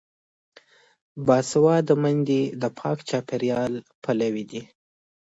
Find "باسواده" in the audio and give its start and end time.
1.25-1.95